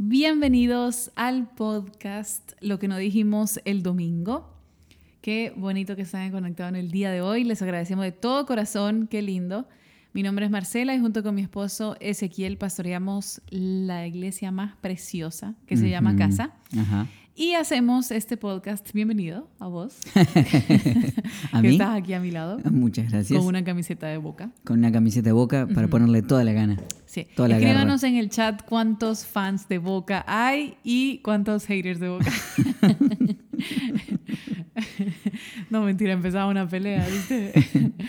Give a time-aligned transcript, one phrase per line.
[0.00, 4.48] Bienvenidos al podcast Lo que nos dijimos el domingo.
[5.20, 7.42] Qué bonito que están conectados en el día de hoy.
[7.42, 9.08] Les agradecemos de todo corazón.
[9.08, 9.66] Qué lindo.
[10.12, 15.56] Mi nombre es Marcela y junto con mi esposo Ezequiel pastoreamos la iglesia más preciosa
[15.66, 16.52] que se llama Casa.
[16.78, 17.08] Ajá.
[17.40, 18.92] Y hacemos este podcast.
[18.92, 19.96] Bienvenido a vos.
[21.52, 21.74] ¿A que mí?
[21.74, 23.38] estás aquí a mi lado Muchas gracias.
[23.38, 24.50] con una camiseta de boca.
[24.64, 26.78] Con una camiseta de boca para ponerle toda la gana.
[27.06, 27.28] Sí.
[27.36, 32.08] Toda la Escríbanos en el chat cuántos fans de Boca hay y cuántos haters de
[32.08, 32.32] Boca.
[35.70, 37.52] no, mentira, empezaba una pelea, ¿viste?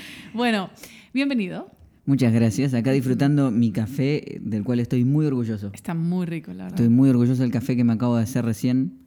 [0.33, 0.71] bueno,
[1.13, 1.69] bienvenido.
[2.07, 2.73] Muchas gracias.
[2.73, 5.69] Acá disfrutando mi café, del cual estoy muy orgulloso.
[5.75, 6.79] Está muy rico, la verdad.
[6.79, 8.98] Estoy muy orgulloso del café que me acabo de hacer recién.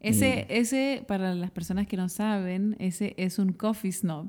[0.00, 4.28] Ese, ese, para las personas que no saben, ese es un coffee snob.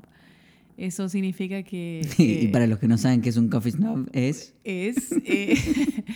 [0.76, 2.06] Eso significa que...
[2.18, 4.54] y eh, para los que no saben qué es un coffee snob, es...
[4.64, 5.56] es, eh,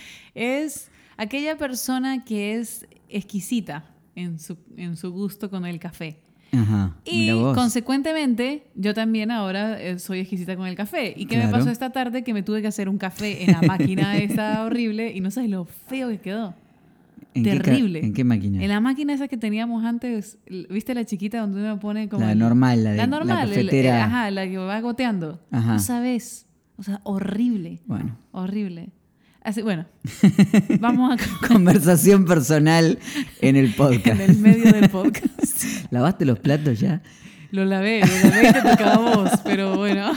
[0.35, 6.17] es aquella persona que es exquisita en su, en su gusto con el café.
[6.51, 6.95] Ajá.
[7.03, 11.13] Y consecuentemente, yo también ahora eh, soy exquisita con el café.
[11.15, 11.57] ¿Y qué me Claro.
[11.57, 12.23] pasó esta tarde?
[12.23, 15.49] Que me tuve que hacer un café en la máquina esta horrible y no sabes
[15.49, 16.55] lo feo que quedó.
[17.33, 17.99] ¿En qué terrible.
[18.03, 18.61] ¿En qué máquina?
[18.63, 20.37] En la máquina esa que teníamos antes,
[20.69, 22.25] ¿viste la chiquita donde uno pone como...
[22.25, 23.97] La el- normal, la de- la normal, el- cafetera.
[23.97, 25.39] eh, ajá, la que va goteando.
[25.51, 25.73] Ajá.
[25.73, 26.47] No sabes.
[26.77, 27.81] O sea, horrible.
[27.85, 28.89] Bueno, Horrible.
[29.43, 29.85] Así, bueno,
[30.81, 31.47] vamos a...
[31.47, 32.99] conversación personal
[33.41, 34.19] en el en podcast.
[34.19, 35.63] el medio del podcast.
[35.91, 37.01] ¿Lavaste los platos ya?
[37.51, 40.11] Lo lavé, lo lavé y te tocaba a vos, pero bueno,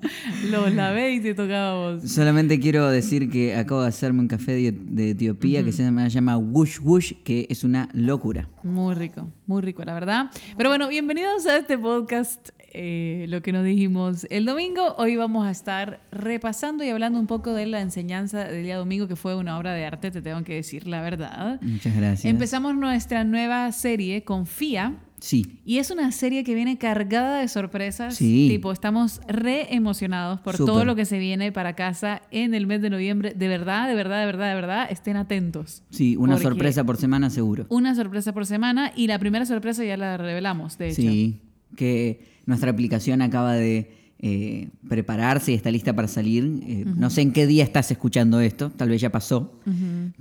[0.50, 2.10] lo lavé y te tocaba a vos.
[2.10, 6.08] Solamente quiero decir que acabo de hacerme un café de, de Etiopía que se llama,
[6.08, 8.48] llama Wush Wush, que es una locura.
[8.64, 10.30] Muy rico, muy rico, la verdad.
[10.56, 14.94] Pero bueno, bienvenidos a este podcast, eh, lo que nos dijimos el domingo.
[14.98, 19.08] Hoy vamos a estar repasando y hablando un poco de la enseñanza del día domingo,
[19.08, 21.60] que fue una obra de arte, te tengo que decir la verdad.
[21.60, 22.24] Muchas gracias.
[22.24, 24.96] Empezamos nuestra nueva serie, Confía.
[25.20, 28.16] Sí, Y es una serie que viene cargada de sorpresas.
[28.16, 28.48] Sí.
[28.50, 32.82] Tipo, estamos re emocionados por todo lo que se viene para casa en el mes
[32.82, 33.32] de noviembre.
[33.32, 35.84] De verdad, de verdad, de verdad, de verdad, estén atentos.
[35.90, 37.66] sí, una sorpresa por semana seguro.
[37.68, 41.02] Una sorpresa por semana y la primera sorpresa ya la revelamos, de hecho.
[41.02, 41.40] Sí,
[41.76, 43.90] que nuestra aplicación acaba de
[44.24, 46.60] eh, prepararse y está lista para salir.
[46.62, 49.58] Eh, No sé en qué día estás escuchando esto, tal vez ya pasó,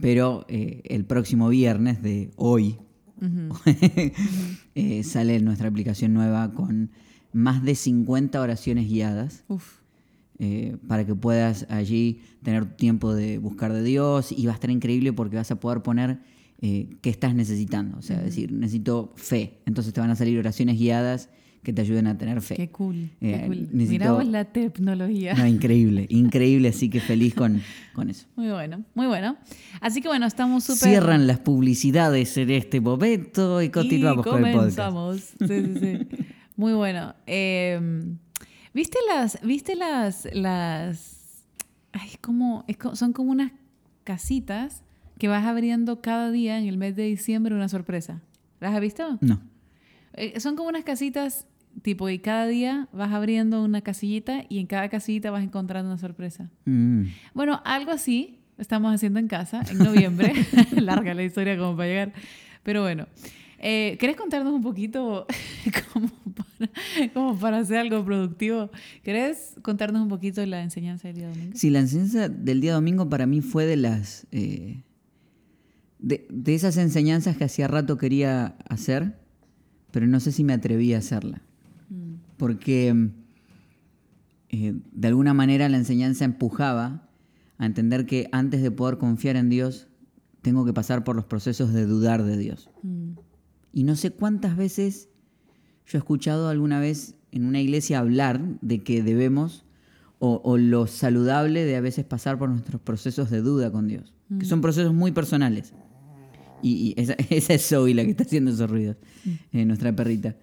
[0.01, 2.77] pero eh, el próximo viernes de hoy
[5.03, 6.89] sale nuestra aplicación nueva con
[7.31, 9.43] más de 50 oraciones guiadas.
[9.47, 9.81] Uf.
[10.87, 15.13] para que puedas allí tener tiempo de buscar de Dios y va a estar increíble
[15.13, 16.21] porque vas a poder poner
[16.59, 17.99] qué estás necesitando.
[17.99, 19.59] O sea, decir, necesito fe.
[19.67, 21.29] Entonces te van a salir oraciones guiadas
[21.63, 22.55] que te ayuden a tener fe.
[22.55, 23.09] Qué cool.
[23.19, 23.69] qué Eh, cool.
[23.71, 25.33] necesito- Mirá la tecnología.
[25.35, 27.61] No, increíble, increíble, así que feliz con,
[27.93, 28.25] con eso.
[28.35, 29.37] Muy bueno, muy bueno.
[29.79, 30.89] Así que bueno, estamos súper...
[30.89, 34.77] Cierran las publicidades en este momento y continuamos y con el podcast.
[34.77, 35.17] comenzamos.
[35.39, 36.25] Sí, sí, sí.
[36.57, 37.15] Muy bueno.
[37.27, 37.79] Eh,
[38.73, 41.43] ¿Viste las, viste las, las,
[41.91, 43.51] ay, es como, es son como unas
[44.03, 44.83] casitas
[45.17, 48.21] que vas abriendo cada día en el mes de diciembre una sorpresa.
[48.59, 49.17] ¿Las has visto?
[49.21, 49.41] No.
[50.13, 51.47] Eh, son como unas casitas,
[51.81, 55.97] tipo, y cada día vas abriendo una casillita y en cada casillita vas encontrando una
[55.97, 56.49] sorpresa.
[56.65, 57.05] Mm.
[57.33, 60.33] Bueno, algo así estamos haciendo en casa en noviembre.
[60.75, 62.13] Larga la historia como para llegar.
[62.63, 63.07] Pero bueno,
[63.59, 65.25] eh, ¿querés contarnos un poquito
[65.93, 68.69] como para, como para hacer algo productivo?
[69.03, 71.53] ¿Querés contarnos un poquito de la enseñanza del día domingo?
[71.55, 74.27] Sí, la enseñanza del día domingo para mí fue de las.
[74.31, 74.83] eh,
[75.99, 79.19] de, de esas enseñanzas que hacía rato quería hacer,
[79.91, 81.43] pero no sé si me atreví a hacerla.
[82.41, 83.11] Porque
[84.49, 87.07] eh, de alguna manera la enseñanza empujaba
[87.59, 89.87] a entender que antes de poder confiar en Dios,
[90.41, 92.71] tengo que pasar por los procesos de dudar de Dios.
[92.81, 93.11] Mm,
[93.73, 95.09] Y no sé cuántas veces
[95.85, 99.63] yo he escuchado alguna vez en una iglesia hablar de que debemos,
[100.17, 104.15] o, o lo saludable de a veces pasar por nuestros procesos de duda con Dios,
[104.39, 105.73] que son procesos muy personales.
[106.63, 108.97] Y, y esa, esa es Zoe la que está haciendo esos ruidos,
[109.51, 110.35] eh, nuestra perrita.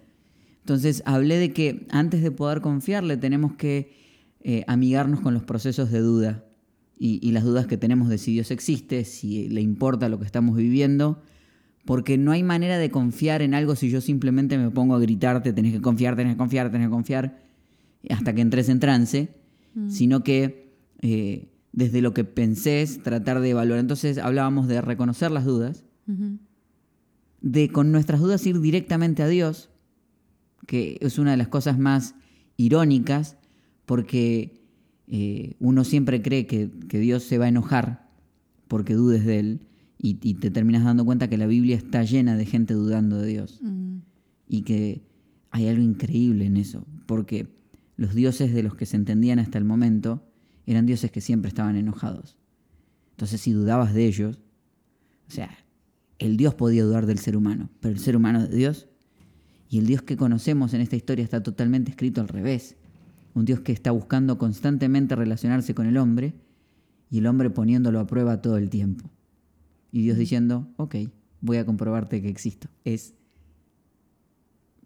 [0.69, 3.91] Entonces hablé de que antes de poder confiarle tenemos que
[4.41, 6.45] eh, amigarnos con los procesos de duda
[6.95, 10.25] y, y las dudas que tenemos de si Dios existe, si le importa lo que
[10.25, 11.23] estamos viviendo,
[11.85, 15.53] porque no hay manera de confiar en algo si yo simplemente me pongo a gritarte,
[15.53, 17.41] tenés que confiar, tenés que confiar, tenés que confiar,
[18.07, 19.29] hasta que entres en trance,
[19.87, 23.79] sino que eh, desde lo que pensés, tratar de evaluar.
[23.79, 25.83] Entonces hablábamos de reconocer las dudas,
[27.41, 29.71] de con nuestras dudas ir directamente a Dios,
[30.69, 32.13] que es una de las cosas más
[32.55, 33.37] irónicas,
[33.87, 34.61] porque
[35.07, 38.07] eh, uno siempre cree que, que Dios se va a enojar
[38.67, 39.59] porque dudes de Él,
[40.01, 43.27] Y, y te terminas dando cuenta que la Biblia está llena de gente dudando de
[43.27, 43.59] Dios.
[43.63, 43.97] Mm,
[44.47, 45.01] Y que
[45.49, 47.47] hay algo increíble en eso, porque
[47.97, 50.21] los dioses de los que se entendían hasta el momento
[50.67, 52.37] eran dioses que siempre estaban enojados.
[53.11, 54.39] Entonces si dudabas de ellos,
[55.27, 55.49] o sea,
[56.19, 58.87] el Dios podía dudar del ser humano, pero el ser humano de Dios,
[59.69, 62.75] y el Dios que conocemos en esta historia está totalmente escrito al revés.
[63.35, 66.33] Un Dios que está buscando constantemente relacionarse con el hombre
[67.11, 69.09] y el hombre poniéndolo a prueba todo el tiempo.
[69.91, 70.95] Y Dios diciendo, ok,
[71.41, 72.67] voy a comprobarte que existo.
[72.83, 73.13] Es,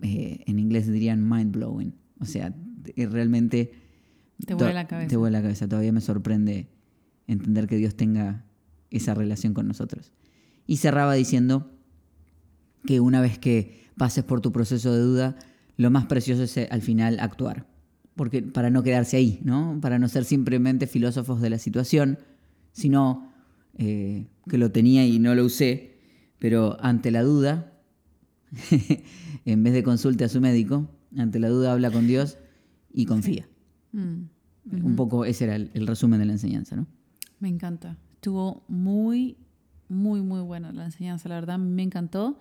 [0.01, 1.93] eh, en inglés dirían mind blowing.
[2.19, 2.53] O sea,
[2.83, 3.71] te- realmente...
[4.45, 5.07] Te vuela la cabeza.
[5.09, 5.67] Te vuela la cabeza.
[5.67, 6.67] Todavía me sorprende
[7.27, 8.45] entender que Dios tenga
[8.89, 10.11] esa relación con nosotros.
[10.67, 11.72] Y cerraba diciendo
[12.85, 15.37] que una vez que pases por tu proceso de duda,
[15.77, 17.65] lo más precioso es eh, al final actuar.
[18.15, 19.79] Porque para no quedarse ahí, ¿no?
[19.81, 22.19] Para no ser simplemente filósofos de la situación,
[22.71, 23.33] sino
[23.77, 25.97] eh, que lo tenía y no lo usé,
[26.37, 27.73] pero ante la duda,
[29.45, 32.37] en vez de consulte a su médico, ante la duda habla con Dios
[32.91, 33.47] y confía.
[33.91, 34.85] mm.
[34.85, 36.87] Un poco ese era el, el resumen de la enseñanza, ¿no?
[37.39, 37.97] Me encanta.
[38.13, 39.35] Estuvo muy,
[39.89, 41.27] muy, muy buena la enseñanza.
[41.27, 42.39] La verdad, me encantó.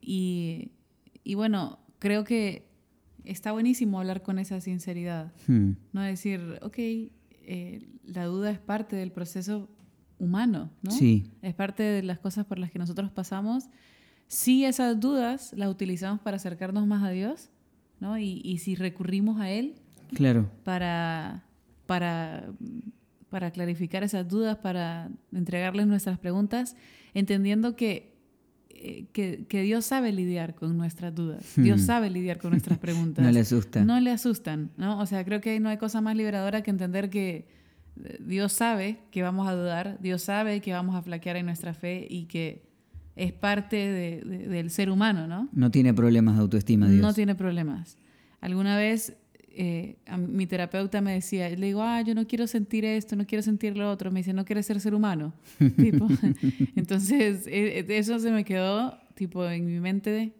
[0.00, 0.70] Y,
[1.24, 2.66] y bueno, creo que
[3.24, 5.32] está buenísimo hablar con esa sinceridad.
[5.46, 5.72] Hmm.
[5.92, 9.68] No decir, ok, eh, la duda es parte del proceso
[10.18, 10.90] humano, ¿no?
[10.90, 11.30] Sí.
[11.42, 13.68] Es parte de las cosas por las que nosotros pasamos.
[14.26, 17.50] Si esas dudas las utilizamos para acercarnos más a Dios,
[18.00, 18.18] ¿no?
[18.18, 19.74] Y, y si recurrimos a Él
[20.14, 20.50] Claro.
[20.64, 21.44] para,
[21.86, 22.52] para,
[23.28, 26.76] para clarificar esas dudas, para entregarles nuestras preguntas,
[27.14, 28.16] entendiendo que,
[28.82, 31.44] eh, que, que Dios sabe lidiar con nuestras dudas.
[31.56, 33.24] Dios sabe lidiar con nuestras preguntas.
[33.24, 33.84] No le asusta.
[33.84, 34.98] No le asustan, ¿no?
[35.00, 37.46] O sea, creo que no hay cosa más liberadora que entender que
[38.04, 41.74] eh, Dios sabe que vamos a dudar, Dios sabe que vamos a flaquear en nuestra
[41.74, 42.68] fe y que
[43.16, 45.48] es parte de- de- del ser humano, ¿no?
[45.52, 47.02] No tiene problemas de autoestima, Dios.
[47.02, 47.98] No tiene problemas.
[48.40, 49.16] Alguna vez
[49.52, 53.26] eh, a mi terapeuta me decía, le digo, ah, yo no quiero sentir esto, no
[53.26, 54.10] quiero sentir lo otro.
[54.10, 55.32] Me dice, no quieres ser ser humano.
[55.76, 56.06] tipo.
[56.76, 60.32] Entonces, eh, eh, eso se me quedó tipo en mi mente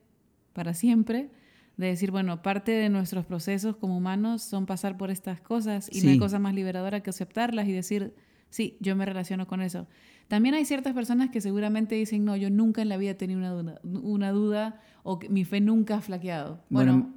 [0.53, 1.31] para siempre.
[1.77, 6.03] De decir, bueno, parte de nuestros procesos como humanos son pasar por estas cosas y
[6.03, 6.19] no hay Sí.
[6.21, 8.13] cosa más liberadora que aceptarlas y decir,
[8.51, 9.87] sí, yo me relaciono con eso.
[10.29, 13.41] También hay ciertas personas que seguramente dicen, no, yo nunca en la vida he tenido
[13.41, 16.63] una duda, una duda o que mi fe nunca ha flaqueado.
[16.69, 17.15] Bueno, Bueno,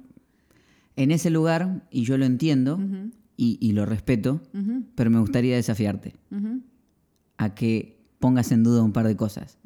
[0.96, 2.78] En ese lugar, y yo lo entiendo
[3.36, 4.40] y, y lo respeto,
[4.94, 6.14] pero me gustaría desafiarte
[7.36, 9.58] a que pongas en duda un par de cosas.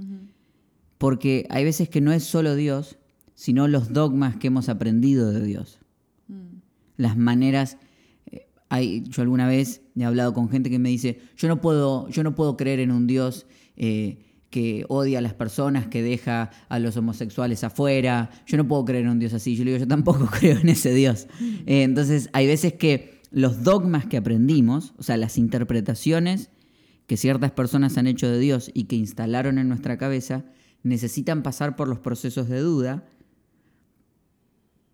[0.99, 2.99] Porque hay veces que no es solo Dios,
[3.35, 5.79] sino los dogmas que hemos aprendido de Dios.
[6.27, 6.57] Mm.
[6.97, 7.79] Las maneras.
[8.27, 12.09] eh, Hay, yo alguna vez he hablado con gente que me dice, yo no puedo,
[12.09, 13.47] yo no puedo creer en un Dios
[13.77, 14.19] eh,
[14.51, 18.31] que odia a las personas, que deja a los homosexuales afuera.
[18.47, 19.57] Yo no puedo creer en un Dios así.
[19.57, 21.27] Yo le digo, yo tampoco creo en ese Dios.
[21.67, 26.51] Eh, entonces, hay veces que los dogmas que aprendimos, o sea, las interpretaciones
[27.07, 30.45] que ciertas personas han hecho de Dios y que instalaron en nuestra cabeza,
[30.83, 33.05] necesitan pasar por los procesos de duda,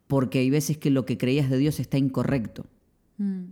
[0.07, 2.67] porque hay veces que lo que creías de Dios está incorrecto.
[3.19, 3.45] Mm.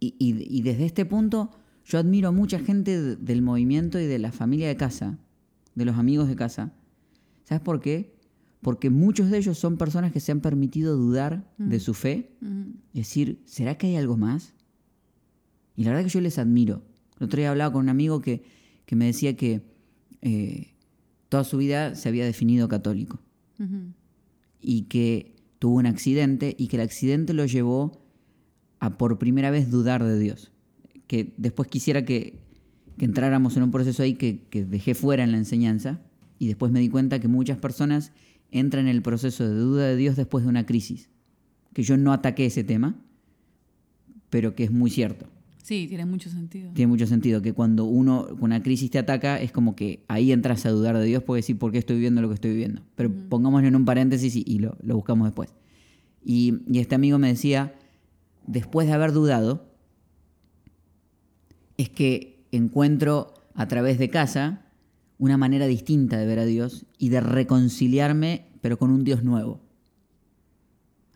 [0.00, 1.50] Y, y- y desde este punto
[1.84, 5.18] yo admiro a mucha gente de- del movimiento y de la familia de casa,
[5.74, 6.72] de los amigos de casa.
[7.44, 8.14] ¿Sabes por qué?
[8.62, 12.72] Porque muchos de ellos son personas que se han permitido dudar de su fe, Ujú.
[12.94, 14.54] decir, ¿será que hay algo más?
[15.76, 16.82] Y la verdad que yo les admiro.
[17.18, 18.42] El otro día hablaba con un amigo que,
[18.86, 19.62] que me decía que
[20.22, 20.74] eh,
[21.28, 23.20] toda su vida se había definido católico
[24.60, 28.00] y que tuvo un accidente y que el accidente lo llevó
[28.80, 30.50] a por primera vez dudar de Dios.
[31.06, 32.38] Que después quisiera que,
[32.98, 36.00] que entráramos en un proceso ahí que, que dejé fuera en la enseñanza
[36.38, 38.12] y después me di cuenta que muchas personas
[38.50, 41.08] entran en el proceso de duda de Dios después de una crisis.
[41.72, 42.96] Que yo no ataqué ese tema,
[44.30, 45.26] pero que es muy cierto.
[45.62, 46.70] Sí, tiene mucho sentido.
[46.74, 50.30] Tiene mucho sentido que cuando uno, con una crisis te ataca, es como que ahí
[50.30, 52.82] entras a dudar de Dios, puedes decir por qué estoy viviendo lo que estoy viviendo.
[52.96, 55.48] Pero pongámoslo en un paréntesis y, y lo, lo buscamos después.
[56.22, 57.74] Y, y este amigo me decía,
[58.46, 59.66] después de haber dudado,
[61.76, 64.62] es que encuentro a través de casa
[65.18, 69.60] una manera distinta de ver a Dios y de reconciliarme, pero con un Dios nuevo.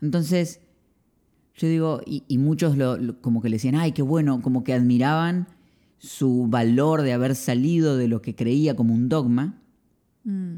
[0.01, 0.61] Entonces,
[1.55, 4.63] yo digo, y, y muchos lo- lo- como que le decían, ay, qué bueno, como
[4.63, 5.47] que admiraban
[5.97, 9.55] su valor de haber salido de lo que creía como un dogma,
[10.23, 10.57] Mm.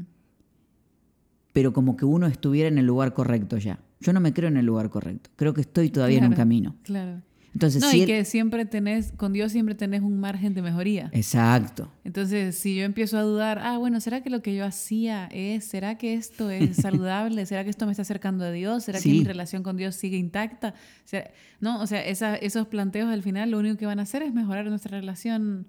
[1.52, 3.80] pero como que uno estuviera en el lugar correcto ya.
[4.00, 6.76] Yo no me creo en el lugar correcto, creo que estoy todavía en un camino.
[6.82, 7.22] Claro.
[7.54, 11.10] Entonces, No, si y que siempre tenés, con Dios siempre tenés un margen de mejoría.
[11.12, 11.92] Exacto.
[12.02, 15.64] Entonces, si yo empiezo a dudar, ah, bueno, ¿será que lo que yo hacía es,
[15.66, 17.44] será que esto es saludable?
[17.44, 18.84] ¿Será que esto me está acercando a Dios?
[18.84, 20.72] ¿Será que mi relación con Dios sigue intacta?
[21.04, 21.30] ¿Será-
[21.60, 24.32] No, o sea, esa- esos planteos al final lo único que van a hacer es
[24.32, 25.66] mejorar nuestra relación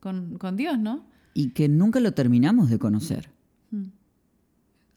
[0.00, 1.04] con, con Dios, ¿no?
[1.34, 3.28] Y que nunca lo terminamos de conocer.
[3.70, 3.84] Mm.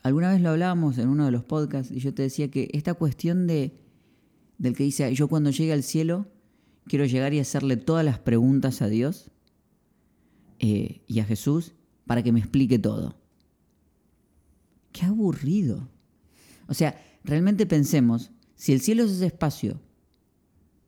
[0.03, 2.93] Alguna vez lo hablábamos en uno de los podcasts y yo te decía que esta
[2.93, 3.73] cuestión de
[4.61, 6.27] del que dice, yo cuando llegue al cielo
[6.85, 9.31] quiero llegar y hacerle todas las preguntas a Dios
[10.59, 11.73] eh, y a Jesús
[12.05, 13.17] para que me explique todo.
[14.91, 15.89] Qué aburrido.
[16.67, 19.81] O sea, realmente pensemos, si el cielo es ese espacio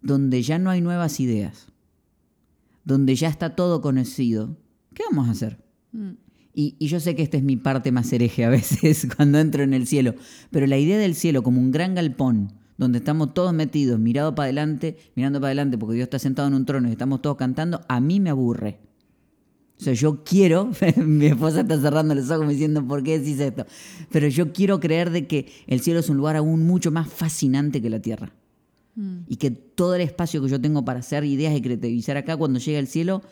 [0.01, 1.65] donde ya no hay nuevas ideas,
[2.83, 4.55] donde ya está todo conocido,
[4.93, 5.63] ¿qué vamos a hacer?
[5.93, 6.11] Mm.
[6.53, 9.63] Y, y yo sé que esta es mi parte más hereje a veces cuando entro
[9.63, 10.13] en el cielo,
[10.51, 14.45] pero la idea del cielo como un gran galpón donde estamos todos metidos, mirado para
[14.45, 17.81] adelante, mirando para adelante porque Dios está sentado en un trono y estamos todos cantando,
[17.87, 18.79] a mí me aburre.
[19.79, 23.65] O sea, yo quiero, mi esposa está cerrando los ojos diciendo, ¿por qué decís esto?
[24.11, 27.81] Pero yo quiero creer de que el cielo es un lugar aún mucho más fascinante
[27.81, 28.33] que la tierra.
[28.95, 29.19] Mm.
[29.27, 32.59] Y que todo el espacio que yo tengo para hacer ideas y creativizar acá cuando
[32.59, 33.23] llegue al cielo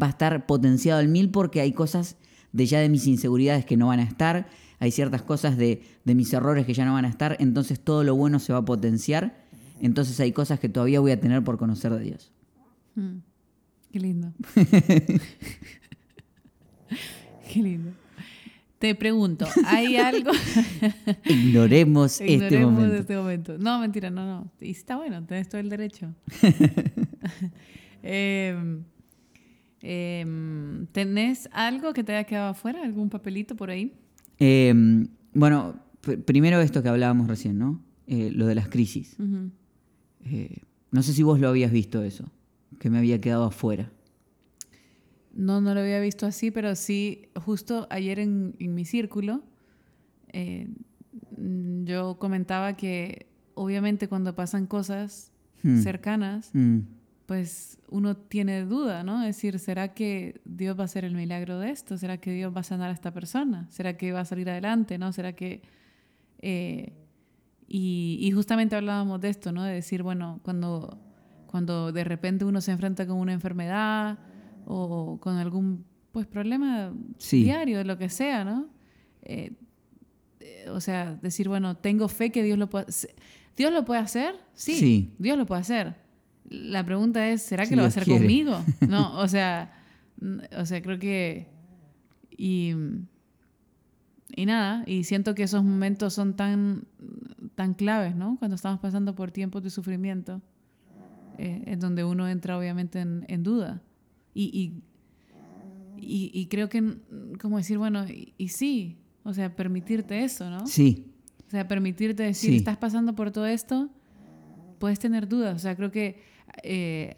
[0.00, 2.16] va a estar potenciado al mil porque hay cosas
[2.52, 4.48] de ya de mis inseguridades que no van a estar,
[4.78, 8.04] hay ciertas cosas de, de mis errores que ya no van a estar, entonces todo
[8.04, 9.44] lo bueno se va a potenciar,
[9.80, 12.32] entonces hay cosas que todavía voy a tener por conocer de Dios.
[12.94, 13.18] Mm.
[13.92, 14.32] Qué lindo.
[17.52, 17.92] Qué lindo.
[18.78, 20.30] Te pregunto, ¿hay algo?
[21.24, 22.96] Ignoremos, este Ignoremos momento.
[22.96, 23.58] este momento.
[23.58, 24.52] No, mentira, no, no.
[24.60, 26.14] Y está bueno, tenés todo el derecho.
[28.00, 28.84] Em,
[29.82, 32.84] em, ¿Tenés algo que te haya quedado afuera?
[32.84, 33.92] ¿Algún papelito por ahí?
[34.40, 34.72] Eh,
[35.34, 37.82] bueno, pr- primero esto que hablábamos recién, ¿no?
[38.06, 39.16] Eh, lo de las crisis.
[40.24, 42.30] Eh, no sé si vos lo habías visto eso,
[42.78, 43.90] que me había quedado afuera.
[45.34, 49.42] No, no lo había visto así, pero sí, justo ayer en, en mi círculo,
[50.32, 50.68] eh,
[51.84, 55.32] yo comentaba que obviamente cuando pasan cosas
[55.64, 55.82] Hmm.
[55.82, 56.78] cercanas, Mm,
[57.28, 59.20] pues uno tiene duda, ¿no?
[59.22, 61.98] Es decir, ¿será que Dios va a hacer el milagro de esto?
[61.98, 63.66] ¿Será que Dios va a sanar a esta persona?
[63.68, 64.96] ¿Será que va a salir adelante?
[64.96, 65.12] ¿No?
[65.12, 65.60] ¿Será que...
[66.38, 66.94] eh,
[67.68, 69.62] y, y justamente hablábamos de esto, ¿no?
[69.62, 70.98] De decir, bueno, cuando,
[71.48, 74.18] cuando de repente uno se enfrenta con una enfermedad
[74.64, 77.42] o con algún pues problema Sí.
[77.44, 78.68] diario, lo que sea, ¿no?
[79.20, 79.52] Eh,
[80.40, 82.86] eh, o sea, decir, bueno, tengo fe que Dios lo puede...
[83.54, 84.34] ¿Dios lo puede hacer?
[84.54, 85.14] Sí, Sí.
[85.18, 86.07] Dios lo puede hacer.
[86.48, 88.20] La pregunta es, ¿será Si que lo va a hacer quiere.
[88.20, 88.58] conmigo?
[88.88, 89.72] No, o sea,
[90.58, 91.46] o sea, creo que...
[92.36, 92.72] Y,
[94.34, 96.84] y nada, y siento que esos momentos son tan,
[97.54, 98.36] tan claves, ¿no?
[98.38, 100.40] Cuando estamos pasando por tiempos de sufrimiento,
[101.38, 103.82] eh, es donde uno entra obviamente en, en duda.
[104.34, 104.82] Y, y,
[106.00, 106.96] y, y creo que,
[107.40, 110.66] como decir, bueno, y, y sí, o sea, permitirte eso, ¿no?
[110.66, 111.06] Sí,
[111.46, 112.56] O sea, permitirte decir, Sí.
[112.56, 113.88] estás pasando por todo esto,
[114.78, 115.56] puedes tener dudas.
[115.56, 116.22] O sea, creo que
[116.62, 117.16] eh,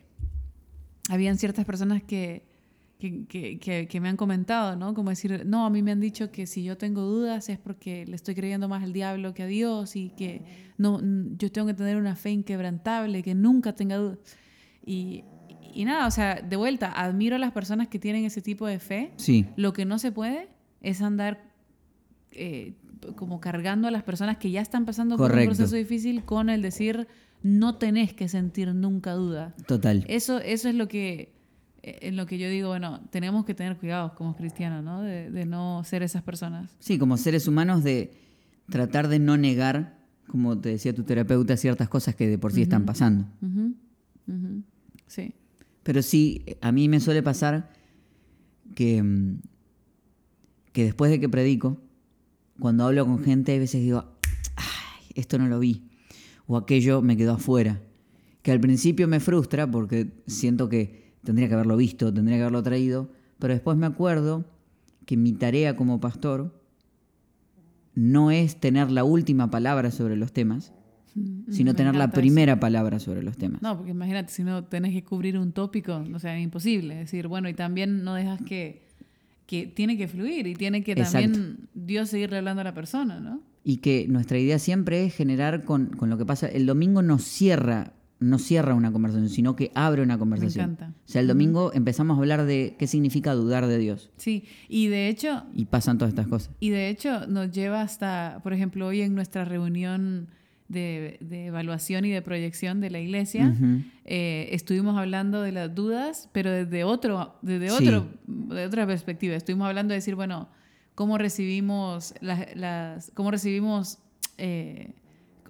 [1.09, 2.45] habían ciertas personas que,
[2.99, 3.27] que,
[3.59, 4.93] que- que- me han comentado, ¿no?
[4.95, 8.05] Como decir, no, a mí me han dicho que si yo tengo dudas es porque
[8.07, 10.43] le estoy creyendo más al diablo que a Dios y que
[10.79, 11.01] no,
[11.39, 14.19] yo tengo que tener una fe inquebrantable, que nunca tenga dudas.
[14.85, 15.25] Y,
[15.75, 18.79] y nada, o sea, de vuelta, admiro a las personas que tienen ese tipo de
[18.79, 19.13] fe.
[19.17, 20.49] sí, Lo que no se puede
[20.83, 21.43] es andar
[22.33, 22.75] eh,
[23.17, 25.55] como cargando a las personas que ya están pasando por un Correcto.
[25.57, 27.09] proceso difícil con el decir
[27.43, 29.55] no tenés que sentir nunca duda.
[29.67, 30.05] total.
[30.09, 31.33] Eso, eso es lo que,
[31.83, 35.03] eh, en lo que yo digo, bueno, tenemos que tener cuidado como cristianos, ¿no?
[35.03, 36.77] De, de no ser esas personas.
[36.79, 38.13] Sí, como seres humanos de
[38.69, 42.63] tratar de no negar, como te decía tu terapeuta, ciertas cosas que de por sí
[42.63, 43.27] están pasando.
[45.07, 45.35] Sí.
[45.83, 47.71] Pero sí, a mí me suele pasar
[48.75, 49.41] que, mm,
[50.73, 51.83] que después de que predico,
[52.61, 54.05] cuando hablo con gente, a veces digo,
[54.55, 55.90] ay, esto no lo vi,
[56.51, 57.81] o aquello me quedó afuera.
[58.43, 62.63] Que al principio me frustra porque siento que tendría que haberlo visto, tendría que haberlo
[62.65, 64.45] traído, pero después me acuerdo
[65.07, 66.61] que mi tarea como pastor
[67.95, 70.73] no es tener la última palabra sobre los temas,
[71.51, 72.15] sino Me tener la eso.
[72.15, 73.63] primera palabra sobre los temas.
[73.63, 76.95] No, porque imagínate, si no tenés que cubrir un tópico, o sea, es imposible.
[76.95, 78.83] Es decir, bueno, y también no dejas que,
[79.47, 81.31] que tiene que fluir y tiene que Exacto.
[81.33, 83.41] también Dios seguirle hablando a la persona, ¿no?
[83.63, 86.47] Y que nuestra idea siempre es generar con, con lo que pasa.
[86.49, 90.73] El domingo no cierra, no cierra una conversación, sino que abre una conversación.
[90.73, 90.95] encanta.
[91.07, 94.11] O sea, el domingo empezamos a hablar de qué significa dudar de Dios.
[94.17, 96.51] Sí, y de hecho, Y pasan todas estas cosas.
[96.61, 100.29] y de hecho nos lleva hasta, por ejemplo, hoy en nuestra reunión
[100.69, 103.57] de, de evaluación y de proyección de la iglesia,
[104.05, 109.35] eh, estuvimos hablando de las dudas, pero desde, otro, desde otro, de otra perspectiva.
[109.35, 110.49] Estuvimos hablando de decir, bueno,
[111.01, 113.97] cómo recibimos, las, las- cómo recibimos
[114.37, 114.93] eh,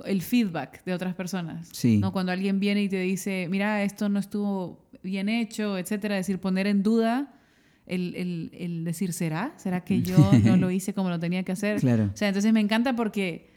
[0.04, 1.68] el feedback de otras personas.
[1.72, 1.98] Sí.
[1.98, 2.12] ¿no?
[2.12, 6.40] Cuando alguien viene y te dice, mira, esto no estuvo bien hecho, etcétera, es decir,
[6.40, 7.34] poner en duda
[7.86, 9.52] el, el- el decir, ¿será?
[9.56, 11.80] ¿Será que yo no lo hice como lo tenía que hacer?
[11.80, 12.10] Claro.
[12.14, 13.50] O sea, entonces me encanta porque,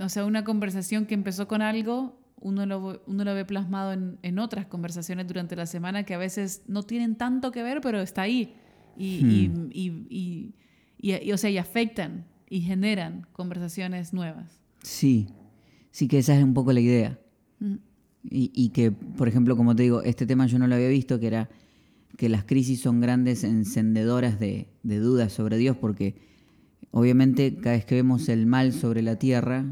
[0.00, 4.18] o sea, una conversación que empezó con algo, uno lo, uno lo ve plasmado en,
[4.22, 8.00] en otras conversaciones durante la semana que a veces no tienen tanto que ver, pero
[8.00, 8.56] está ahí.
[8.98, 9.68] Y, Hmm.
[9.72, 10.54] y, y- y-
[11.00, 14.60] y- y, o sea, y afectan y generan conversaciones nuevas.
[14.82, 15.28] Sí,
[15.90, 17.18] sí que esa es un poco la idea.
[17.60, 17.74] Mm.
[18.24, 21.18] Y, y que, por ejemplo, como te digo, este tema yo no lo había visto,
[21.20, 21.48] que era
[22.16, 26.16] que las crisis son grandes encendedoras de, de dudas sobre Dios, porque
[26.90, 29.64] obviamente cada vez que vemos el mal sobre la tierra,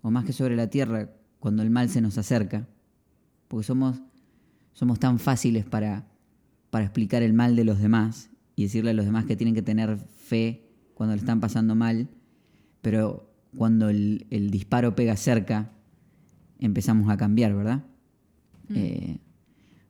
[0.00, 2.66] o más que sobre la tierra, cuando el mal se nos acerca,
[3.48, 4.00] porque somos,
[4.72, 6.06] somos tan fáciles para,
[6.70, 9.62] para explicar el mal de los demás y decirle a los demás que tienen que
[9.62, 12.08] tener fe cuando le están pasando mal,
[12.82, 15.72] pero cuando el, el disparo pega cerca,
[16.58, 17.84] empezamos a cambiar, ¿verdad?
[18.70, 19.18] Eh,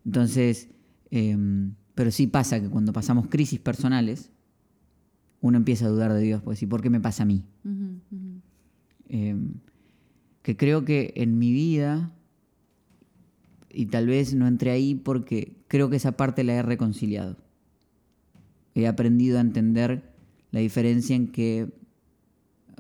[0.05, 0.69] entonces,
[1.11, 4.31] em, pero sí pasa que cuando pasamos crisis personales,
[5.41, 7.45] uno empieza a dudar de Dios, pues, ¿y por qué me pasa a mí?
[9.09, 9.55] Em,
[10.43, 12.13] que creo que en mi vida,
[13.71, 17.37] y tal vez no entré ahí porque creo que esa parte la he reconciliado.
[18.75, 20.15] He aprendido a entender
[20.51, 21.73] la diferencia en que,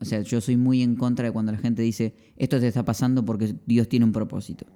[0.00, 2.84] o sea, yo soy muy en contra de cuando la gente dice, esto te está
[2.84, 4.66] pasando porque Dios tiene un propósito.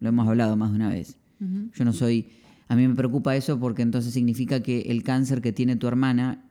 [0.00, 1.18] Lo hemos hablado más de una vez.
[1.74, 2.28] Yo no soy,
[2.66, 6.44] a mí me preocupa eso porque entonces significa que el cáncer que tiene tu hermana,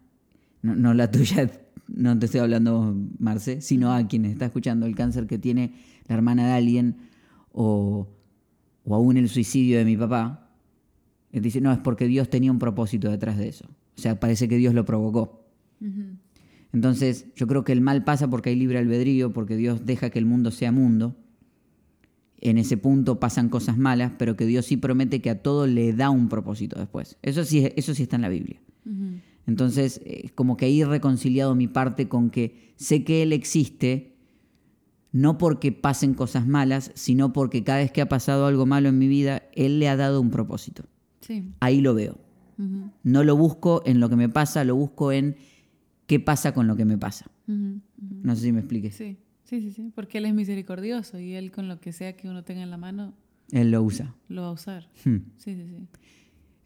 [0.62, 1.52] no, no la tuya,
[1.88, 5.74] no te estoy hablando Marce, sino a quien está escuchando, el cáncer que tiene
[6.08, 6.98] la hermana de alguien
[7.52, 8.08] o,
[8.84, 10.50] o aún el suicidio de mi papá,
[11.32, 13.68] él dice, no, es porque Dios tenía un propósito detrás de eso.
[13.98, 15.46] O sea, parece que Dios lo provocó.
[16.74, 20.20] Entonces, yo creo que el mal pasa porque hay libre albedrío, porque Dios deja que
[20.20, 21.16] el mundo sea mundo.
[22.40, 25.94] En ese punto pasan cosas malas, pero que Dios sí promete que a todo le
[25.94, 27.18] da un propósito después.
[27.24, 28.62] Eso sí, eso sí está en la Biblia.
[29.48, 34.16] Entonces, es como que ahí he reconciliado mi parte con que sé que Él existe,
[35.12, 39.00] no porque pasen cosas malas, sino porque cada vez que ha pasado algo malo en
[39.00, 40.84] mi vida, Él le ha dado un propósito.
[41.22, 41.54] Sí.
[41.60, 42.27] Ahí lo veo.
[43.04, 45.36] No lo busco en lo que me pasa, lo busco en
[46.08, 47.30] qué pasa con lo que me pasa.
[47.48, 48.96] No sé si me expliques.
[48.96, 52.28] Sí, sí, sí, sí, porque Él es misericordioso y Él con lo que sea que
[52.30, 53.14] uno tenga en la mano
[53.52, 54.16] Él lo usa.
[54.30, 54.90] lo va a usar.
[55.06, 55.18] Hmm.
[55.38, 55.88] Sí, sí, sí.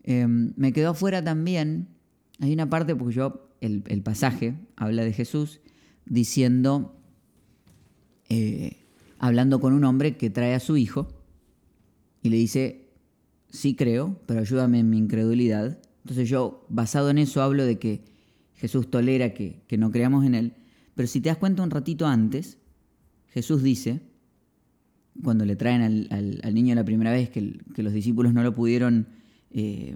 [0.04, 1.88] Eh, me quedó afuera también,
[2.39, 5.60] hay una parte, porque yo, el, el pasaje habla de Jesús
[6.06, 6.97] diciendo,
[8.30, 8.77] eh,
[9.19, 11.08] hablando con un hombre que trae a su hijo
[12.23, 12.80] y le dice,
[13.51, 15.79] sí creo, pero ayúdame en mi incredulidad.
[16.03, 18.03] Entonces yo, basado en eso, hablo de que
[18.55, 20.53] Jesús tolera que, no creamos en Él.
[20.95, 22.57] Pero si te das cuenta un ratito antes,
[23.27, 24.01] Jesús dice,
[25.23, 29.07] cuando le traen al, niño la primera vez, que los discípulos no lo pudieron,
[29.51, 29.95] eh,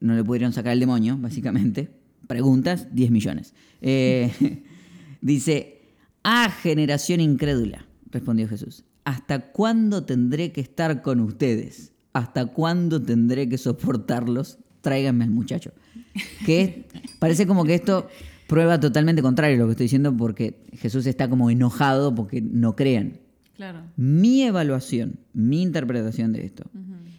[0.00, 1.90] no le pudieron sacar el demonio, básicamente.
[2.26, 3.54] Preguntas, 10 millones.
[3.80, 4.62] Eh,
[5.20, 5.82] dice,
[6.22, 8.84] ah, generación incrédula, respondió Jesús.
[9.04, 11.92] ¿Hasta cuándo tendré que estar con ustedes?
[12.18, 14.58] ¿Hasta cuándo tendré que soportarlos?
[14.80, 15.72] Tráiganme al muchacho.
[16.44, 16.88] Que
[17.20, 18.08] parece como que esto
[18.48, 22.74] prueba totalmente contrario a lo que estoy diciendo porque Jesús está como enojado porque no
[22.74, 23.20] crean.
[23.54, 23.82] Claro.
[23.96, 26.64] Mi evaluación, mi interpretación de esto,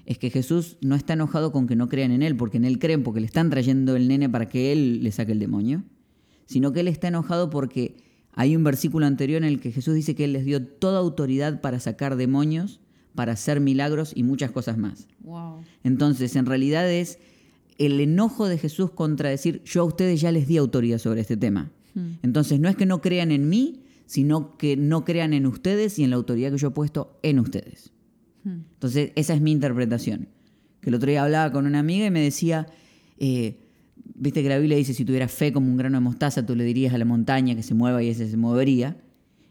[0.05, 2.77] es que Jesús no está enojado con que no crean en Él, porque en Él
[2.77, 5.85] creen, porque le están trayendo el nene para que Él le saque el demonio,
[6.45, 7.95] sino que Él está enojado porque
[8.33, 11.61] hay un versículo anterior en el que Jesús dice que Él les dio toda autoridad
[11.61, 12.81] para sacar demonios,
[13.19, 15.09] para hacer milagros y muchas cosas más.
[15.19, 15.57] Wow.
[15.83, 17.19] Entonces, en realidad es
[17.77, 21.35] el enojo de Jesús contra decir, yo a ustedes ya les di autoridad sobre este
[21.35, 21.69] tema.
[22.23, 26.05] Entonces, no es que no crean en mí, sino que no crean en ustedes y
[26.05, 27.91] en la autoridad que yo he puesto en ustedes.
[28.45, 30.29] Entonces, esa es mi interpretación.
[30.79, 32.67] Que el otro día hablaba con una amiga y me decía,
[33.17, 33.59] eh,
[34.15, 36.63] viste que la Biblia dice, si tuvieras fe como un grano de mostaza, tú le
[36.63, 38.95] dirías a la montaña que se mueva y ese se movería.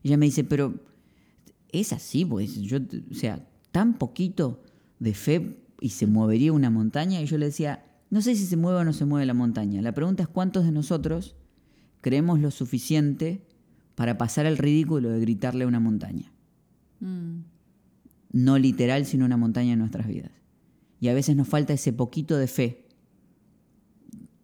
[0.02, 0.88] Ella me dice, pero
[1.70, 2.78] es así, pues, yo,
[3.11, 4.62] o sea, tan poquito
[4.98, 7.20] de fe y se movería una montaña.
[7.20, 9.83] Y yo le decía, no sé si se mueve o no se mueve la montaña.
[9.83, 11.37] La pregunta es cuántos de nosotros
[12.00, 13.42] creemos lo suficiente
[13.94, 16.33] para pasar el ridículo de gritarle a una montaña.
[17.00, 17.40] Mm.
[18.33, 20.31] No literal, sino una montaña en nuestras vidas.
[21.00, 22.87] Y a veces nos falta ese poquito de fe,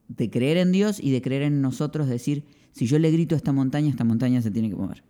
[0.09, 3.39] de creer en Dios y de creer en nosotros, decir, si yo le grito a
[3.39, 5.03] esta montaña, esta montaña se tiene que mover.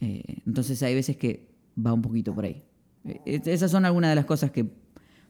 [0.00, 2.62] Eh, entonces hay veces que va un poquito por ahí.
[3.04, 4.68] Eh, esas son algunas de las cosas que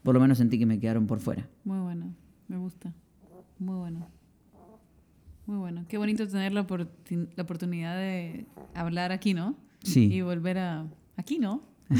[0.02, 1.48] por lo menos sentí que me quedaron por fuera.
[1.64, 2.14] Muy bueno,
[2.48, 2.92] me gusta.
[3.58, 4.08] Muy bueno.
[5.46, 5.84] Muy bueno.
[5.88, 6.66] Qué bonito tener la,
[7.36, 9.56] la oportunidad de hablar aquí, ¿no?
[9.82, 10.12] Sí.
[10.12, 10.86] Y volver a...
[11.16, 11.62] Aquí, ¿no?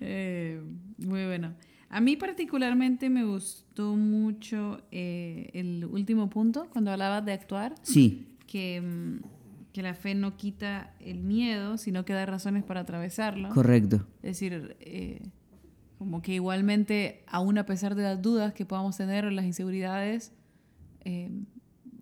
[0.00, 0.62] Eh,
[0.98, 1.54] muy bueno.
[1.90, 7.74] A mí particularmente me gustó mucho eh, el último punto, cuando hablabas de actuar.
[7.82, 8.36] Sí.
[8.46, 9.20] Que, mm,
[9.72, 13.48] que, la fe no quita el miedo, sino que da razones para atravesarlo.
[13.50, 14.06] Correcto.
[14.22, 15.22] Es decir, eh,
[15.98, 20.32] como que igualmente, aún a pesar de las dudas que podamos tener o las inseguridades,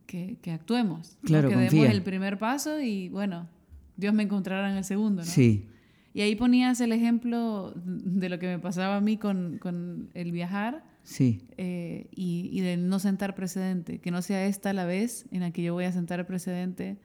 [0.07, 1.19] que, que, actuemos.
[1.23, 1.83] Claro, Que confía.
[1.83, 3.49] demos el primer paso y bueno,
[3.97, 5.29] Dios me encontrará en el segundo, ¿no?
[5.29, 5.69] Sí.
[6.15, 10.33] Y ahí ponías el ejemplo de lo que me pasaba a mí con, con el
[10.33, 11.43] viajar Sí.
[11.57, 15.51] eh, y, y de no sentar precedente, que no sea esta la vez en la
[15.53, 16.99] que yo voy a sentar precedente,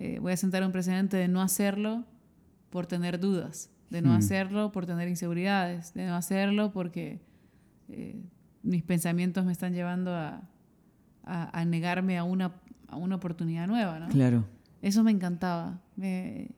[0.00, 2.04] eh, voy a sentar un precedente de no hacerlo
[2.70, 4.16] por tener dudas, de no Hmm.
[4.16, 7.20] hacerlo por tener inseguridades, de no hacerlo porque
[7.88, 8.20] eh,
[8.62, 10.42] mis pensamientos me están llevando a,
[11.24, 12.54] a, a negarme a una,
[12.88, 14.08] a una oportunidad nueva, ¿no?
[14.08, 14.44] Claro.
[14.82, 15.80] Eso me encantaba.
[15.96, 16.48] Me-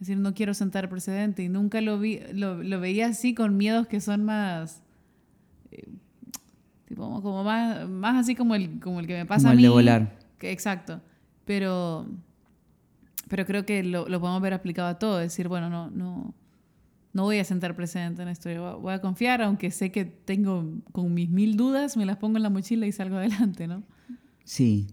[0.00, 3.56] es decir, no quiero sentar precedente y nunca lo vi, lo, lo veía así con
[3.56, 4.82] miedos que son más,
[5.70, 5.84] eh,
[6.86, 9.56] tipo, como más, más así como el, como el que me pasa Como a el
[9.58, 9.62] mí.
[9.62, 10.16] de volar.
[10.38, 11.00] Que- exacto.
[11.44, 12.06] Pero,
[13.32, 15.16] pero creo que lo, lo podemos ver aplicado a todo.
[15.16, 16.34] Decir, bueno, no, no,
[17.14, 18.50] no voy a sentar precedente en esto.
[18.50, 22.36] Yo voy a confiar, aunque sé que tengo con mis mil dudas, me las pongo
[22.36, 23.84] en la mochila y salgo adelante, ¿no?
[24.44, 24.88] Sí.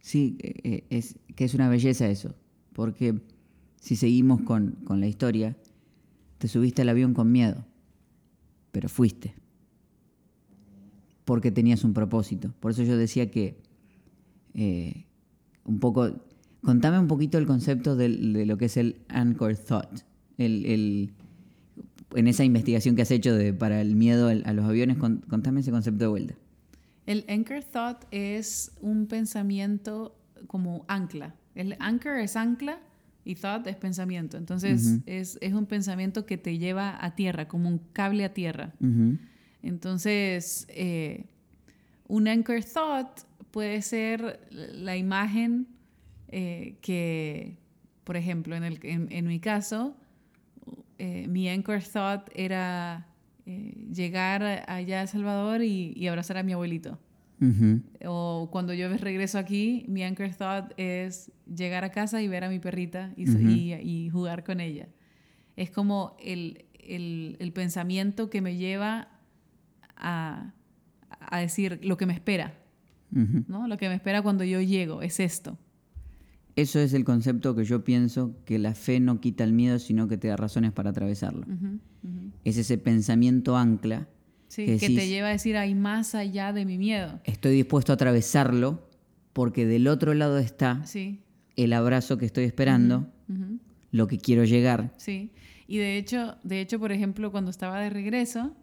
[0.00, 2.34] Sí, eh, eh, es que es una belleza eso.
[2.72, 3.20] Porque
[3.76, 5.56] si seguimos con, con la historia,
[6.38, 7.64] te subiste al avión con miedo,
[8.72, 9.36] pero fuiste.
[11.24, 12.52] Porque tenías un propósito.
[12.58, 13.62] Por eso yo decía que
[14.54, 15.06] eh,
[15.62, 16.10] un poco.
[16.62, 20.00] Contame un poquito el concepto de lo que es el anchor thought.
[20.38, 21.10] El, el-
[22.14, 25.60] en esa investigación que has hecho de, para el miedo a los aviones, con- contame
[25.60, 26.34] ese concepto de vuelta.
[27.06, 30.14] El anchor thought es un pensamiento
[30.46, 31.34] como ancla.
[31.54, 32.78] El anchor es ancla
[33.24, 34.36] y thought es pensamiento.
[34.36, 38.74] Entonces es, es un pensamiento que te lleva a tierra, como un cable a tierra.
[39.62, 41.24] Entonces, eh,
[42.08, 43.20] un anchor thought
[43.50, 45.66] puede ser la imagen
[46.32, 47.58] eh, que,
[48.04, 49.96] por ejemplo, en, el, en, en mi caso,
[50.98, 53.06] eh, mi anchor thought era
[53.46, 56.98] eh, llegar allá a El Salvador y, y abrazar a mi abuelito.
[57.40, 57.80] Ujú.
[58.06, 62.48] O cuando yo regreso aquí, mi anchor thought es llegar a casa y ver a
[62.48, 63.38] mi perrita y, Ujú.
[63.40, 64.88] y- y jugar con ella.
[65.56, 69.08] Es como el, el- el pensamiento que me lleva
[69.96, 70.52] a,
[71.20, 72.54] a decir lo que me espera,
[73.14, 73.44] Ujú.
[73.48, 73.66] ¿no?
[73.66, 75.58] Lo que me espera cuando yo llego es esto.
[76.56, 80.06] Eso es el concepto que yo pienso que la fe no quita el miedo, sino
[80.08, 81.46] que te da razones para atravesarlo.
[82.44, 84.08] Es ese pensamiento ancla.
[84.48, 87.20] Sí, Que que, decís- te lleva a decir hay más allá de mi miedo.
[87.24, 88.86] Estoy dispuesto a atravesarlo
[89.32, 91.20] porque del otro lado está Sí.
[91.56, 93.08] el abrazo que estoy esperando,
[93.92, 94.92] lo que quiero llegar.
[94.98, 95.30] Sí,
[95.66, 98.54] y de hecho, de hecho, por ejemplo, cuando estaba de regreso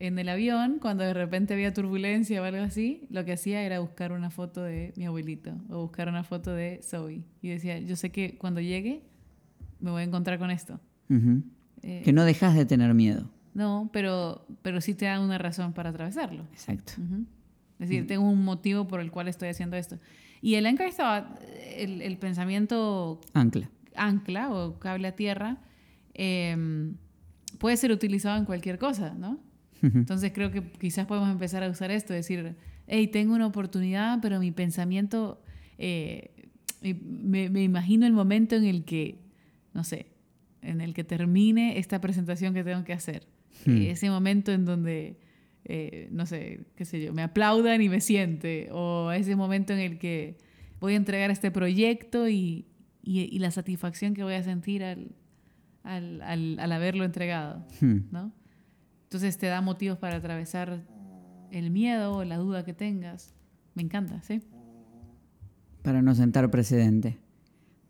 [0.00, 3.80] en el avión, cuando de repente había turbulencia o algo así, lo que hacía era
[3.80, 7.24] buscar una foto de mi abuelito o buscar una foto de Zoe.
[7.42, 9.02] Y decía, yo sé que cuando llegue
[9.80, 10.80] me voy a encontrar con esto.
[11.10, 11.42] Ujú.
[11.82, 13.30] Eh, Que no dejas de tener miedo.
[13.54, 16.44] no, pero, pero sí te da una razón para atravesarlo.
[16.52, 16.92] Exacto.
[17.02, 17.24] Ujú.
[17.80, 19.98] Es decir, tengo un motivo por el cual estoy haciendo esto.
[20.40, 21.26] Y el anchor thought,
[21.76, 23.68] el, el pensamiento Ancla.
[23.96, 25.58] ancla o cable a tierra
[26.14, 26.92] eh,
[27.58, 29.38] puede ser utilizado en cualquier cosa, ¿no?
[29.82, 34.40] Entonces creo que quizás podemos empezar a usar esto, decir, hey, tengo una oportunidad, pero
[34.40, 35.40] mi pensamiento,
[35.78, 36.30] eh,
[36.82, 39.20] me, me imagino el momento en el que,
[39.74, 40.06] no sé,
[40.62, 43.26] en el que termine esta presentación que tengo que hacer.
[43.64, 43.82] Hmm.
[43.82, 45.18] Ese momento en donde,
[45.64, 49.78] eh, no sé, qué sé yo, me aplaudan y me siente, o ese momento en
[49.78, 50.38] el que
[50.80, 52.66] voy a entregar este proyecto y,
[53.02, 55.12] y, y la satisfacción que voy a sentir al,
[55.84, 57.98] al, al, al haberlo entregado, Hmm.
[58.10, 58.32] ¿no?
[59.08, 60.84] Entonces te da motivos para atravesar
[61.50, 63.34] el miedo o la duda que tengas.
[63.74, 64.42] Me encanta, ¿sí?
[65.82, 67.18] Para no sentar precedente.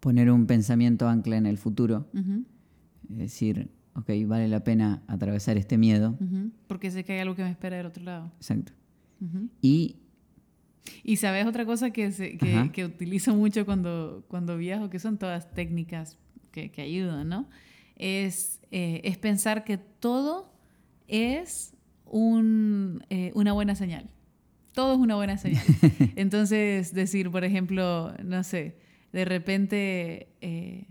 [0.00, 2.06] Poner un pensamiento ancla en el futuro.
[2.14, 2.44] Ujú,
[3.10, 6.16] Es decir, ok, vale la pena atravesar este miedo.
[6.68, 8.30] Porque sé que hay algo que me espera del otro lado.
[8.36, 8.72] Exacto.
[9.20, 9.48] Ujú.
[9.60, 9.96] Y
[11.02, 12.70] Y sabes otra cosa que, se- que, Ajá.
[12.72, 16.16] que utilizo mucho cuando, cuando viajo, que son todas técnicas
[16.52, 17.48] que, que ayudan, ¿no?
[17.96, 20.52] Es, eh, es pensar que todo
[21.08, 24.08] es un, eh, una buena señal.
[24.74, 25.64] Todo es una buena señal.
[26.16, 28.76] Entonces, decir, por ejemplo, no sé,
[29.12, 30.86] de repente, eh,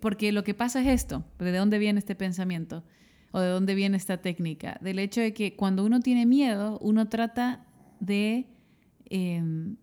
[0.00, 2.82] porque lo que pasa es esto, ¿de dónde viene este pensamiento?
[3.30, 4.78] ¿O de dónde viene esta técnica?
[4.80, 7.66] Del hecho de que cuando uno tiene miedo, uno trata
[8.00, 8.46] de...
[9.10, 9.76] em,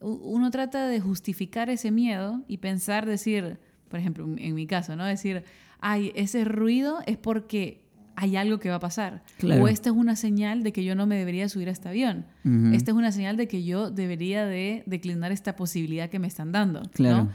[0.00, 5.04] uno trata de justificar ese miedo y pensar, decir, por ejemplo, en mi caso, ¿no?
[5.04, 5.44] Decir,
[5.80, 7.85] ay, ese ruido es porque
[8.16, 9.22] hay algo que va a pasar.
[9.38, 9.64] Claro.
[9.64, 12.26] O esta es una señal de que yo no me debería subir a este avión.
[12.72, 16.50] Esta es una señal de que yo debería de declinar esta posibilidad que me están
[16.50, 16.80] dando.
[16.82, 16.90] ¿no?
[16.90, 17.28] Claro.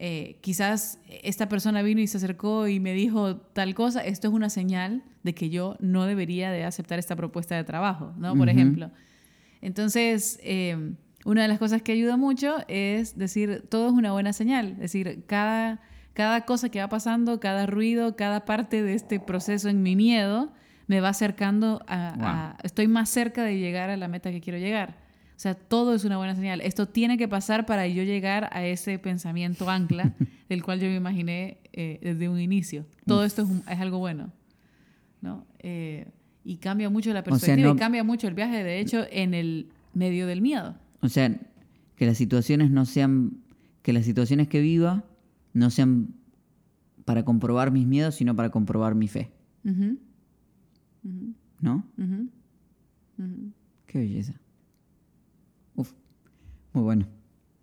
[0.00, 4.04] Eh, quizás esta persona vino y se acercó y me dijo tal cosa.
[4.04, 8.14] Esto es una señal de que yo no debería de aceptar esta propuesta de trabajo,
[8.16, 8.36] ¿no?
[8.36, 8.92] Por ejemplo.
[9.60, 14.32] Entonces, eh, una de las cosas que ayuda mucho es decir, todo es una buena
[14.32, 14.72] señal.
[14.72, 15.80] Es decir, cada,
[16.18, 20.50] cada cosa que va pasando, cada ruido, cada parte de este proceso en mi miedo
[20.88, 22.08] me va acercando a,
[22.54, 24.96] a- estoy más cerca de llegar a la meta que quiero llegar.
[25.36, 26.60] O sea, todo es una buena señal.
[26.60, 30.12] Esto tiene que pasar para yo llegar a ese pensamiento ancla
[30.48, 32.84] del cual yo me imaginé eh, desde un inicio.
[33.06, 34.32] Todo esto es, un- es algo bueno.
[35.20, 35.46] ¿no?
[35.60, 36.08] Eh,
[36.44, 39.34] y cambia mucho la sea, perspectiva no- y cambia mucho el viaje, de hecho, en
[39.34, 40.74] el medio del miedo.
[41.00, 41.32] O sea,
[41.94, 43.38] que las situaciones no sean,
[43.82, 45.04] que las situaciones que viva
[45.54, 46.14] no sean
[47.04, 49.30] para comprobar mis miedos, sino para comprobar mi fe,
[51.60, 51.84] ¿no?
[53.86, 54.34] Qué belleza.
[55.74, 55.92] Uf,
[56.72, 57.06] muy bueno,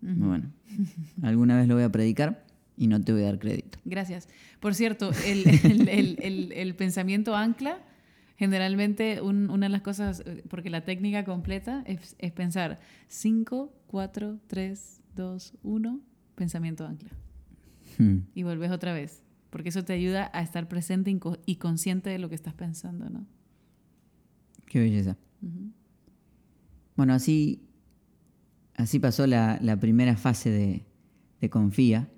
[0.00, 0.50] muy bueno.
[1.22, 2.44] Alguna vez lo voy a predicar
[2.76, 3.78] y no te voy a dar crédito.
[3.84, 4.28] Gracias.
[4.60, 7.78] Por cierto, el, el- el- el- el pensamiento ancla,
[8.36, 14.38] generalmente un- una de las cosas, porque la técnica completa es, es pensar 5, 4,
[14.48, 16.00] 3, 2, 1,
[16.34, 17.10] pensamiento ancla.
[17.98, 18.18] Hmm.
[18.34, 22.10] Y volvés otra vez, porque eso te ayuda a estar presente y co- y consciente
[22.10, 23.26] de lo que estás pensando, ¿no?
[24.66, 25.16] Qué belleza.
[26.96, 27.62] Bueno, así,
[28.74, 30.84] así pasó la, la primera fase de,
[31.40, 32.08] de Confía.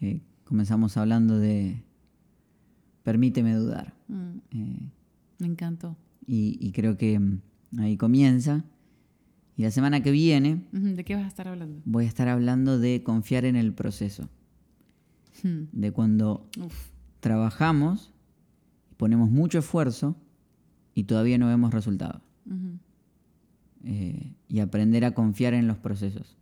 [0.00, 1.82] Eh, comenzamos hablando de
[3.02, 3.94] Permíteme dudar.
[4.08, 4.90] Mm, Eh,
[5.38, 5.96] me encantó.
[6.26, 7.40] y, y creo que mm,
[7.78, 8.64] ahí comienza.
[9.56, 11.82] Y la semana que viene ¿De qué vas a estar hablando?
[11.84, 14.28] voy a estar hablando de confiar en el proceso.
[15.42, 18.12] Hmm, De cuando uf, trabajamos,
[18.96, 20.16] ponemos mucho esfuerzo
[20.94, 22.22] y todavía no vemos resultados.
[23.84, 26.36] Eh, y aprender a confiar en los procesos.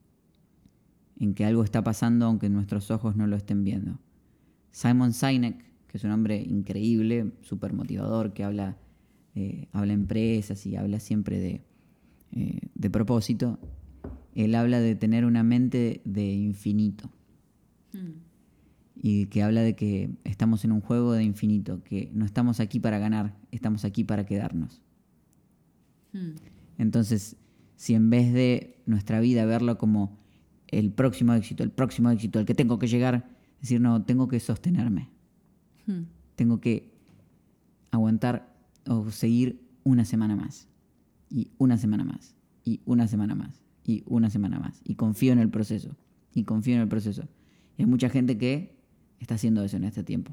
[1.21, 3.99] En que algo está pasando aunque nuestros ojos no lo estén viendo.
[4.73, 8.77] Simon Sinek, que es un hombre increíble, súper motivador, que habla,
[9.35, 11.63] eh, habla empresas y habla siempre de,
[12.33, 13.59] eh, de propósito,
[14.35, 17.11] él habla de tener una mente de infinito.
[17.93, 18.28] hmm,
[19.01, 22.81] y que habla de que estamos en un juego de infinito, que no estamos aquí
[22.81, 24.83] para ganar, estamos aquí para quedarnos.
[26.13, 26.31] hmm.
[26.79, 27.37] Entonces,
[27.77, 30.19] si en vez de nuestra vida verlo como
[30.67, 33.29] el próximo éxito, el próximo éxito, el que tengo que llegar,
[33.61, 35.11] decir, no, tengo que sostenerme,
[35.87, 36.03] Hmm.
[36.37, 36.93] tengo que
[37.91, 38.55] aguantar
[38.87, 40.69] o seguir una semana más,
[41.31, 45.39] y una semana más, y una semana más, y una semana más, y confío en
[45.39, 45.97] el proceso,
[46.35, 47.27] y confío en el proceso.
[47.79, 48.78] Y hay mucha gente que
[49.21, 50.33] está haciendo eso en este tiempo.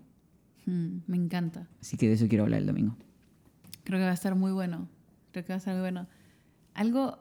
[0.66, 1.68] Hmm, Me encanta.
[1.82, 2.96] Así que de eso quiero hablar el domingo.
[3.84, 4.88] Creo que va a estar muy bueno.
[5.32, 6.08] Creo que va a estar muy bueno.
[6.74, 7.20] Algo,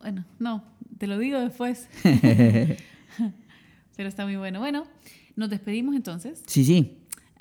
[0.00, 0.64] bueno, no,
[0.98, 1.88] te lo digo después.
[3.96, 4.60] Pero está muy bueno.
[4.60, 4.86] Bueno,
[5.36, 6.42] nos despedimos entonces.
[6.46, 6.98] Sí, sí,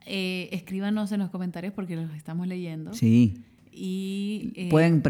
[0.08, 2.94] Eh, escríbanos en los comentarios porque los estamos leyendo.
[2.94, 3.42] sí.
[3.78, 5.04] Y eh, Pueden,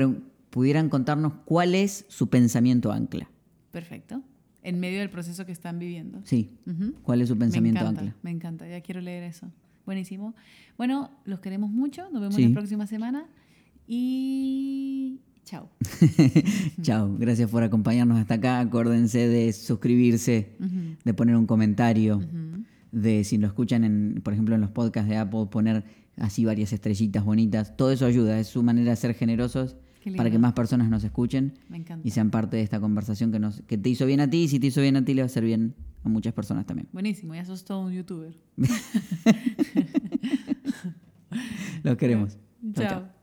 [0.50, 3.30] pudieran contarnos cuál es su pensamiento ancla.
[3.72, 4.24] perfecto.
[4.68, 6.22] En medio del proceso que están viviendo.
[6.24, 6.58] Sí,
[7.04, 8.16] cuál es su pensamiento me encanta, ancla.
[8.24, 9.52] Me encanta, ya quiero leer eso.
[9.86, 10.34] Buenísimo.
[10.78, 12.10] Bueno, los queremos mucho.
[12.12, 12.48] Nos vemos Sí.
[12.48, 13.28] la próxima semana.
[13.88, 15.70] Y chao.
[16.82, 18.60] Chao, gracias por acompañarnos hasta acá.
[18.60, 20.56] Acuérdense de suscribirse,
[21.04, 22.22] de poner un comentario,
[22.92, 25.84] de si lo escuchan, en, por ejemplo, en los podcasts de Apple, poner
[26.18, 27.78] así varias estrellitas bonitas.
[27.78, 29.76] Todo eso ayuda, es su manera de ser generosos
[30.16, 32.08] para que más personas nos escuchen Me encanta.
[32.08, 34.48] y sean parte de esta conversación que, nos, que te hizo bien a ti y
[34.48, 36.88] si te hizo bien a ti le va a hacer bien a muchas personas también.
[36.94, 38.36] Buenísimo, ya sos todo un youtuber.
[41.84, 42.38] Los queremos.
[42.74, 42.88] Chao.
[42.88, 43.15] chao.